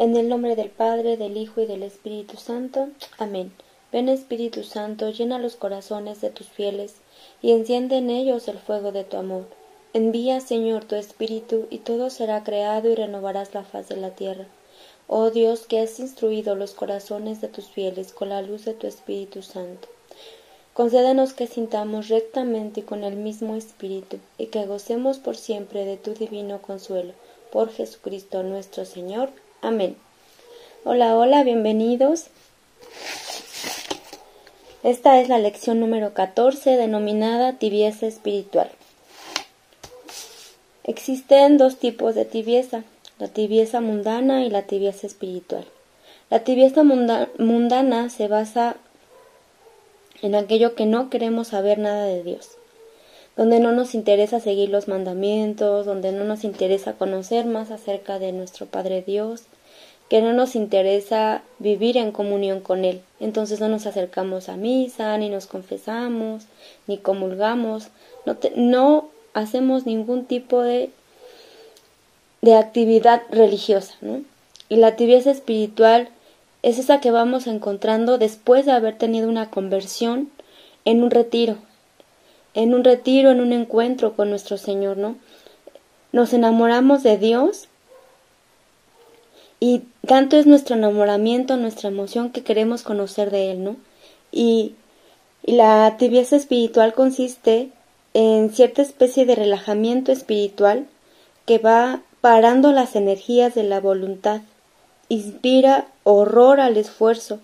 En 0.00 0.16
el 0.16 0.28
nombre 0.28 0.54
del 0.54 0.70
Padre, 0.70 1.16
del 1.16 1.36
Hijo 1.36 1.60
y 1.60 1.66
del 1.66 1.82
Espíritu 1.82 2.36
Santo. 2.36 2.88
Amén. 3.18 3.50
Ven 3.90 4.08
Espíritu 4.08 4.62
Santo, 4.62 5.10
llena 5.10 5.40
los 5.40 5.56
corazones 5.56 6.20
de 6.20 6.30
tus 6.30 6.46
fieles 6.46 6.94
y 7.42 7.50
enciende 7.50 7.96
en 7.96 8.08
ellos 8.08 8.46
el 8.46 8.58
fuego 8.58 8.92
de 8.92 9.02
tu 9.02 9.16
amor. 9.16 9.46
Envía, 9.94 10.38
Señor, 10.38 10.84
tu 10.84 10.94
Espíritu 10.94 11.66
y 11.68 11.78
todo 11.78 12.10
será 12.10 12.44
creado 12.44 12.88
y 12.88 12.94
renovarás 12.94 13.54
la 13.54 13.64
faz 13.64 13.88
de 13.88 13.96
la 13.96 14.10
tierra. 14.10 14.46
Oh 15.08 15.30
Dios, 15.30 15.66
que 15.66 15.80
has 15.80 15.98
instruido 15.98 16.54
los 16.54 16.74
corazones 16.74 17.40
de 17.40 17.48
tus 17.48 17.66
fieles 17.66 18.12
con 18.12 18.28
la 18.28 18.40
luz 18.40 18.66
de 18.66 18.74
tu 18.74 18.86
Espíritu 18.86 19.42
Santo. 19.42 19.88
Concédenos 20.74 21.32
que 21.32 21.48
sintamos 21.48 22.06
rectamente 22.06 22.84
con 22.84 23.02
el 23.02 23.16
mismo 23.16 23.56
Espíritu 23.56 24.18
y 24.38 24.46
que 24.46 24.64
gocemos 24.64 25.18
por 25.18 25.34
siempre 25.34 25.84
de 25.84 25.96
tu 25.96 26.14
divino 26.14 26.62
consuelo. 26.62 27.14
Por 27.50 27.72
Jesucristo 27.72 28.44
nuestro 28.44 28.84
Señor. 28.84 29.30
Amén. 29.60 29.96
Hola, 30.84 31.16
hola, 31.16 31.42
bienvenidos. 31.42 32.26
Esta 34.84 35.20
es 35.20 35.28
la 35.28 35.38
lección 35.38 35.80
número 35.80 36.14
14 36.14 36.76
denominada 36.76 37.54
tibieza 37.54 38.06
espiritual. 38.06 38.70
Existen 40.84 41.58
dos 41.58 41.76
tipos 41.76 42.14
de 42.14 42.24
tibieza, 42.24 42.84
la 43.18 43.26
tibieza 43.26 43.80
mundana 43.80 44.44
y 44.44 44.50
la 44.50 44.62
tibieza 44.62 45.08
espiritual. 45.08 45.64
La 46.30 46.44
tibieza 46.44 46.84
mundana 46.84 48.10
se 48.10 48.28
basa 48.28 48.76
en 50.22 50.36
aquello 50.36 50.76
que 50.76 50.86
no 50.86 51.10
queremos 51.10 51.48
saber 51.48 51.80
nada 51.80 52.04
de 52.04 52.22
Dios, 52.22 52.57
donde 53.38 53.60
no 53.60 53.70
nos 53.70 53.94
interesa 53.94 54.40
seguir 54.40 54.68
los 54.68 54.88
mandamientos, 54.88 55.86
donde 55.86 56.10
no 56.10 56.24
nos 56.24 56.42
interesa 56.42 56.94
conocer 56.94 57.46
más 57.46 57.70
acerca 57.70 58.18
de 58.18 58.32
nuestro 58.32 58.66
Padre 58.66 59.00
Dios, 59.00 59.44
que 60.10 60.20
no 60.20 60.32
nos 60.32 60.56
interesa 60.56 61.42
vivir 61.60 61.96
en 61.96 62.10
comunión 62.10 62.58
con 62.58 62.84
Él. 62.84 63.00
Entonces 63.20 63.60
no 63.60 63.68
nos 63.68 63.86
acercamos 63.86 64.48
a 64.48 64.56
misa, 64.56 65.16
ni 65.18 65.28
nos 65.28 65.46
confesamos, 65.46 66.46
ni 66.88 66.98
comulgamos, 66.98 67.90
no, 68.56 69.08
hacemos 69.34 69.86
ningún 69.86 70.24
tipo 70.24 70.62
de, 70.62 70.90
de 72.42 72.56
actividad 72.56 73.22
religiosa. 73.30 73.94
¿no? 74.00 74.22
Y 74.68 74.78
la 74.78 74.96
tibieza 74.96 75.30
espiritual 75.30 76.08
es 76.62 76.80
esa 76.80 77.00
que 77.00 77.12
vamos 77.12 77.46
encontrando 77.46 78.18
después 78.18 78.66
de 78.66 78.72
haber 78.72 78.98
tenido 78.98 79.28
una 79.28 79.48
conversión 79.48 80.28
en 80.84 81.04
un 81.04 81.12
retiro, 81.12 81.58
en 82.54 82.74
un 82.74 82.84
retiro, 82.84 83.30
en 83.30 83.40
un 83.40 83.52
encuentro 83.52 84.14
con 84.14 84.30
nuestro 84.30 84.56
Señor, 84.56 84.96
¿no? 84.96 85.16
Nos 86.12 86.32
enamoramos 86.32 87.02
de 87.02 87.18
Dios 87.18 87.68
y 89.60 89.82
tanto 90.06 90.36
es 90.36 90.46
nuestro 90.46 90.76
enamoramiento, 90.76 91.56
nuestra 91.56 91.88
emoción 91.88 92.30
que 92.30 92.42
queremos 92.42 92.82
conocer 92.82 93.30
de 93.30 93.50
Él, 93.50 93.64
¿no? 93.64 93.76
Y, 94.32 94.74
la 95.44 95.96
tibieza 95.96 96.36
espiritual 96.36 96.92
consiste 96.92 97.70
en 98.12 98.50
cierta 98.50 98.82
especie 98.82 99.24
de 99.24 99.34
relajamiento 99.34 100.12
espiritual 100.12 100.86
que 101.46 101.56
va 101.56 102.02
parando 102.20 102.72
las 102.72 102.96
energías 102.96 103.54
de 103.54 103.62
la 103.62 103.80
voluntad, 103.80 104.42
inspira 105.08 105.86
horror 106.02 106.60
al 106.60 106.76
esfuerzo 106.76 107.38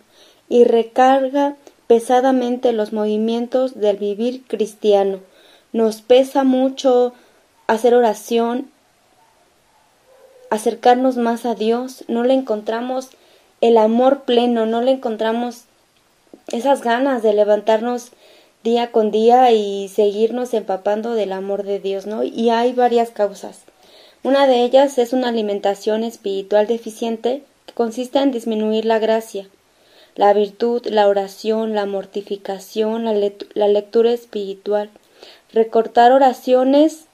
y 0.51 0.65
recarga 0.65 1.57
pesadamente 1.95 2.73
los 2.73 2.93
movimientos 2.93 3.79
del 3.79 3.99
vivir 3.99 4.43
cristiano. 4.49 5.21
Nos 5.73 6.03
pesa 6.03 6.43
mucho 6.43 7.13
hacer 7.69 7.95
oración, 7.95 8.69
acercarnos 10.51 11.17
más 11.17 11.47
a 11.47 11.55
Dios, 11.55 12.05
no 12.09 12.25
le 12.25 12.35
encontramos 12.35 13.11
el 13.61 13.79
amor 13.79 14.23
pleno, 14.23 14.67
no 14.67 14.83
le 14.83 14.91
encontramos 14.91 15.67
esas 16.49 16.83
ganas 16.83 17.23
de 17.23 17.33
levantarnos 17.33 18.11
día 18.65 18.91
con 18.91 19.13
día 19.13 19.53
y 19.53 19.87
seguirnos 19.87 20.53
empapando 20.53 21.15
del 21.15 21.33
amor 21.33 21.63
de 21.63 21.79
Dios, 21.79 22.07
¿no? 22.07 22.25
Y 22.25 22.51
hay 22.51 22.73
varias 22.73 23.11
causas. 23.11 23.61
Una 24.25 24.49
de 24.49 24.65
ellas 24.65 24.99
es 24.99 25.13
una 25.13 25.29
alimentación 25.29 26.03
espiritual 26.03 26.67
deficiente 26.67 27.45
que 27.67 27.75
consiste 27.75 28.19
en 28.19 28.33
disminuir 28.33 28.85
la 28.85 28.99
gracia, 28.99 29.49
la 30.17 30.33
virtud, 30.33 30.87
la 30.87 31.09
oración, 31.09 31.75
la 31.75 31.87
mortificación, 31.87 33.05
la, 33.05 33.33
la 33.55 33.69
lectura 33.69 34.13
espiritual, 34.13 34.91
recortar 35.53 36.13
oraciones 36.13 37.07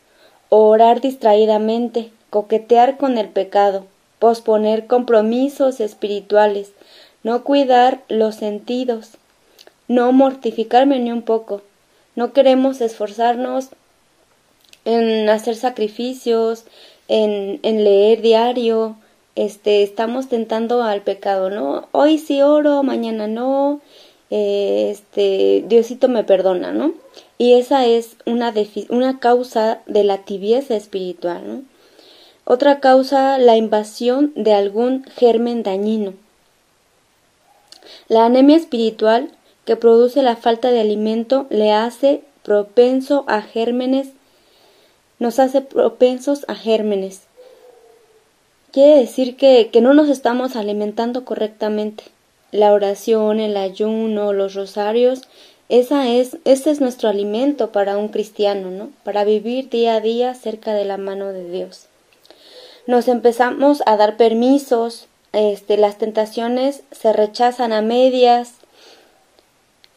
o 0.48 0.68
orar 0.68 1.00
distraídamente, 1.00 2.10
coquetear 2.30 2.96
con 2.96 3.18
el 3.18 3.28
pecado, 3.28 3.86
posponer 4.18 4.86
compromisos 4.86 5.80
espirituales, 5.80 6.72
no 7.22 7.44
cuidar 7.44 8.02
los 8.08 8.36
sentidos, 8.36 9.12
no 9.88 10.12
mortificarme 10.12 10.98
ni 10.98 11.10
un 11.10 11.22
poco. 11.22 11.62
No 12.16 12.32
queremos 12.32 12.80
esforzarnos 12.80 13.70
en 14.84 15.28
hacer 15.28 15.56
sacrificios, 15.56 16.64
en, 17.08 17.60
en 17.62 17.84
leer 17.84 18.20
diario, 18.20 18.96
este, 19.36 19.82
estamos 19.82 20.28
tentando 20.28 20.82
al 20.82 21.02
pecado, 21.02 21.50
¿no? 21.50 21.88
Hoy 21.92 22.18
sí 22.18 22.42
oro, 22.42 22.82
mañana 22.82 23.26
no, 23.26 23.80
este, 24.30 25.64
Diosito 25.66 26.08
me 26.08 26.24
perdona, 26.24 26.72
¿no? 26.72 26.94
Y 27.38 27.54
esa 27.54 27.86
es 27.86 28.16
una, 28.26 28.52
una 28.90 29.18
causa 29.18 29.80
de 29.86 30.04
la 30.04 30.18
tibieza 30.18 30.76
espiritual, 30.76 31.42
¿no? 31.46 31.62
Otra 32.44 32.80
causa, 32.80 33.38
la 33.38 33.56
invasión 33.56 34.32
de 34.34 34.54
algún 34.54 35.04
germen 35.04 35.62
dañino. 35.62 36.14
La 38.08 38.24
anemia 38.24 38.56
espiritual 38.56 39.30
que 39.64 39.76
produce 39.76 40.22
la 40.22 40.36
falta 40.36 40.72
de 40.72 40.80
alimento 40.80 41.46
le 41.50 41.72
hace 41.72 42.22
propenso 42.42 43.24
a 43.28 43.42
gérmenes, 43.42 44.08
nos 45.18 45.38
hace 45.38 45.60
propensos 45.60 46.44
a 46.48 46.54
gérmenes. 46.54 47.29
Quiere 48.72 49.00
decir 49.00 49.36
que, 49.36 49.70
que 49.72 49.80
no 49.80 49.94
nos 49.94 50.08
estamos 50.08 50.56
alimentando 50.56 51.24
correctamente. 51.24 52.04
La 52.52 52.72
oración, 52.72 53.40
el 53.40 53.56
ayuno, 53.56 54.32
los 54.32 54.54
rosarios, 54.54 55.22
esa 55.68 56.08
es, 56.08 56.38
ese 56.44 56.70
es 56.70 56.80
nuestro 56.80 57.08
alimento 57.08 57.70
para 57.70 57.96
un 57.96 58.08
cristiano, 58.08 58.70
¿no? 58.70 58.90
Para 59.04 59.24
vivir 59.24 59.68
día 59.70 59.94
a 59.94 60.00
día 60.00 60.34
cerca 60.34 60.72
de 60.74 60.84
la 60.84 60.96
mano 60.96 61.32
de 61.32 61.48
Dios 61.50 61.90
nos 62.90 63.08
empezamos 63.08 63.82
a 63.86 63.96
dar 63.96 64.16
permisos, 64.16 65.06
este, 65.32 65.76
las 65.76 65.96
tentaciones 65.96 66.82
se 66.90 67.12
rechazan 67.12 67.72
a 67.72 67.82
medias, 67.82 68.54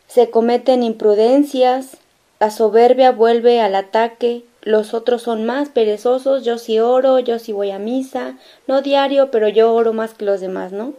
se 0.08 0.30
cometen 0.30 0.84
imprudencias, 0.84 1.98
la 2.40 2.52
soberbia 2.52 3.12
vuelve 3.12 3.62
al 3.62 3.74
ataque, 3.76 4.44
los 4.64 4.94
otros 4.94 5.22
son 5.22 5.46
más 5.46 5.70
perezosos, 5.70 6.44
yo 6.44 6.58
sí 6.58 6.80
oro, 6.80 7.20
yo 7.20 7.38
sí 7.40 7.52
voy 7.52 7.72
a 7.72 7.80
misa, 7.80 8.38
no 8.68 8.82
diario, 8.82 9.30
pero 9.30 9.48
yo 9.50 9.74
oro 9.74 9.94
más 9.94 10.14
que 10.14 10.26
los 10.26 10.42
demás, 10.42 10.72
¿no? 10.72 10.94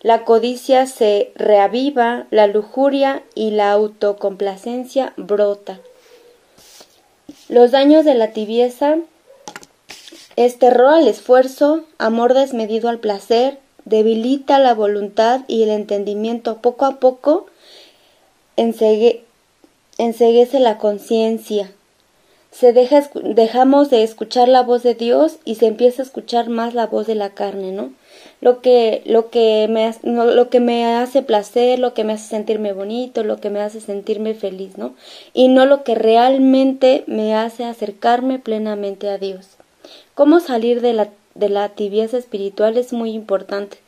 La 0.00 0.24
codicia 0.24 0.86
se 0.86 1.32
reaviva, 1.34 2.26
la 2.30 2.46
lujuria 2.46 3.22
y 3.34 3.52
la 3.52 3.72
autocomplacencia 3.72 5.14
brota. 5.16 5.80
Los 7.48 7.70
daños 7.70 8.04
de 8.04 8.14
la 8.14 8.32
tibieza 8.32 8.96
es 10.36 10.58
terror 10.58 10.94
al 10.94 11.08
esfuerzo, 11.08 11.84
amor 11.98 12.34
desmedido 12.34 12.88
al 12.88 12.98
placer, 12.98 13.58
debilita 13.84 14.58
la 14.58 14.74
voluntad 14.74 15.42
y 15.46 15.62
el 15.62 15.70
entendimiento. 15.70 16.58
Poco 16.58 16.86
a 16.86 17.00
poco 17.00 17.46
enseguece 18.56 19.24
la 20.60 20.78
conciencia. 20.78 21.70
Se 22.54 22.72
deja, 22.72 23.02
dejamos 23.14 23.90
de 23.90 24.04
escuchar 24.04 24.46
la 24.46 24.62
voz 24.62 24.84
de 24.84 24.94
Dios 24.94 25.38
y 25.44 25.56
se 25.56 25.66
empieza 25.66 26.02
a 26.02 26.04
escuchar 26.04 26.48
más 26.48 26.72
la 26.72 26.86
voz 26.86 27.04
de 27.08 27.16
la 27.16 27.30
carne, 27.30 27.72
¿no? 27.72 27.92
Lo 28.40 28.60
que, 28.60 29.02
lo 29.06 29.28
que, 29.28 29.66
me, 29.68 29.92
lo 30.04 30.48
que 30.50 30.60
me 30.60 30.86
hace 30.86 31.22
placer, 31.22 31.80
lo 31.80 31.94
que 31.94 32.04
me 32.04 32.12
hace 32.12 32.28
sentirme 32.28 32.72
bonito, 32.72 33.24
lo 33.24 33.38
que 33.38 33.50
me 33.50 33.60
hace 33.60 33.80
sentirme 33.80 34.34
feliz, 34.34 34.78
¿no? 34.78 34.94
Y 35.32 35.48
no 35.48 35.66
lo 35.66 35.82
que 35.82 35.96
realmente 35.96 37.02
me 37.08 37.34
hace 37.34 37.64
acercarme 37.64 38.38
plenamente 38.38 39.08
a 39.08 39.18
Dios. 39.18 39.48
Cómo 40.14 40.38
salir 40.38 40.80
de 40.80 40.92
la, 40.92 41.08
de 41.34 41.48
la 41.48 41.70
tibieza 41.70 42.18
espiritual 42.18 42.76
es 42.76 42.92
muy 42.92 43.10
importante. 43.10 43.78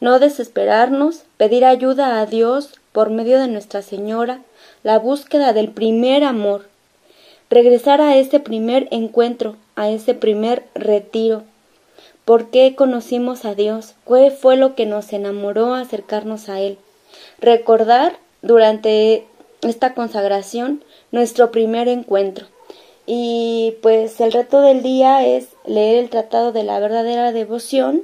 No 0.00 0.18
desesperarnos, 0.18 1.22
pedir 1.36 1.64
ayuda 1.64 2.20
a 2.20 2.26
Dios 2.26 2.80
por 2.90 3.10
medio 3.10 3.38
de 3.38 3.46
Nuestra 3.46 3.80
Señora, 3.80 4.42
la 4.82 4.98
búsqueda 4.98 5.52
del 5.52 5.68
primer 5.68 6.24
amor, 6.24 6.66
regresar 7.50 8.00
a 8.00 8.16
ese 8.16 8.40
primer 8.40 8.88
encuentro, 8.90 9.56
a 9.76 9.88
ese 9.88 10.14
primer 10.14 10.64
retiro. 10.74 11.42
¿Por 12.24 12.50
qué 12.50 12.74
conocimos 12.74 13.44
a 13.44 13.54
Dios? 13.54 13.94
¿Qué 14.06 14.30
fue 14.30 14.56
lo 14.56 14.74
que 14.74 14.86
nos 14.86 15.12
enamoró 15.12 15.74
acercarnos 15.74 16.48
a 16.48 16.60
Él? 16.60 16.78
Recordar 17.40 18.18
durante 18.42 19.24
esta 19.62 19.94
consagración 19.94 20.84
nuestro 21.10 21.50
primer 21.50 21.88
encuentro. 21.88 22.46
Y 23.06 23.76
pues 23.80 24.20
el 24.20 24.32
reto 24.32 24.60
del 24.60 24.82
día 24.82 25.26
es 25.26 25.48
leer 25.64 25.96
el 25.98 26.10
Tratado 26.10 26.52
de 26.52 26.62
la 26.62 26.78
Verdadera 26.78 27.32
Devoción 27.32 28.02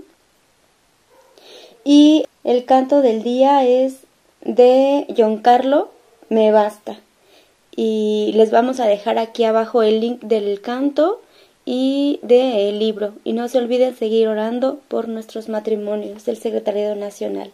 Y 1.85 2.25
el 2.43 2.64
canto 2.64 3.02
del 3.02 3.23
día 3.23 3.67
es 3.67 3.99
de 4.40 5.06
Carlo 5.43 5.90
Me 6.31 6.50
Basta. 6.50 7.03
Y 7.76 8.32
les 8.35 8.50
vamos 8.50 8.81
a 8.81 8.87
dejar 8.87 9.19
aquí 9.19 9.44
abajo 9.44 9.82
el 9.82 10.00
link 10.00 10.21
del 10.23 10.61
canto 10.61 11.21
y 11.65 12.21
del 12.23 12.79
libro. 12.79 13.15
Y 13.25 13.32
no 13.32 13.49
se 13.49 13.59
olviden 13.59 13.97
seguir 13.97 14.29
orando 14.29 14.81
por 14.88 15.09
nuestros 15.09 15.49
matrimonios 15.49 16.25
del 16.25 16.37
Secretariado 16.37 16.94
Nacional. 16.94 17.50